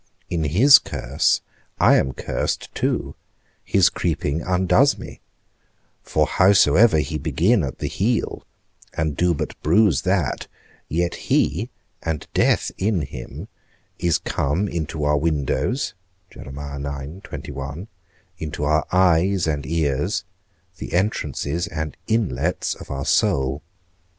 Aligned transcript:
In 0.31 0.45
his 0.45 0.79
curse 0.79 1.41
I 1.79 1.95
am 1.97 2.13
cursed 2.13 2.73
too; 2.73 3.13
his 3.63 3.87
creeping 3.91 4.41
undoes 4.41 4.97
me; 4.97 5.21
for 6.01 6.25
howsoever 6.25 6.97
he 6.97 7.19
begin 7.19 7.61
at 7.63 7.77
the 7.77 7.85
heel, 7.85 8.43
and 8.97 9.15
do 9.15 9.35
but 9.35 9.61
bruise 9.61 10.01
that, 10.01 10.47
yet 10.87 11.13
he, 11.29 11.69
and 12.01 12.27
death 12.33 12.71
in 12.79 13.01
him, 13.01 13.47
is 13.99 14.17
come 14.17 14.67
into 14.67 15.03
our 15.03 15.17
windows; 15.19 15.93
into 16.31 17.59
our 18.65 18.85
eyes 18.91 19.45
and 19.45 19.67
ears, 19.67 20.25
the 20.77 20.93
entrances 20.93 21.67
and 21.67 21.95
inlets 22.07 22.73
of 22.73 22.89
our 22.89 23.05
soul. 23.05 23.61